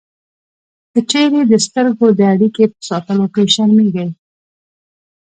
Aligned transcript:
که 0.91 0.99
چېرې 1.11 1.41
د 1.51 1.53
سترګو 1.65 2.07
د 2.17 2.21
اړیکې 2.33 2.65
په 2.71 2.79
ساتلو 2.89 3.25
کې 3.33 3.43
شرمېږئ 3.53 4.09